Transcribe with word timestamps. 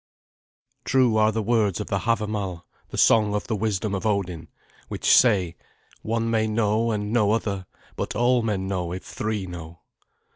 True 0.83 1.15
are 1.17 1.31
the 1.31 1.43
words 1.43 1.79
of 1.79 1.85
the 1.85 1.99
Havamal, 1.99 2.65
the 2.89 2.97
song 2.97 3.35
of 3.35 3.45
the 3.45 3.55
wisdom 3.55 3.93
of 3.93 4.03
Odin, 4.03 4.47
which 4.87 5.05
say, 5.15 5.55
"One 6.01 6.27
may 6.27 6.47
know 6.47 6.89
and 6.89 7.13
no 7.13 7.33
other, 7.33 7.67
but 7.95 8.15
all 8.15 8.41
men 8.41 8.67
know 8.67 8.93
if 8.93 9.03
three 9.03 9.45
know." 9.45 9.81